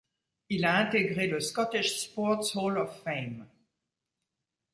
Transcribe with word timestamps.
Il 0.49 0.65
a 0.65 0.77
intégré 0.77 1.27
le 1.27 1.39
Scottish 1.39 1.95
Sports 1.99 2.55
Hall 2.57 2.79
of 2.79 3.03
Fame. 3.03 3.45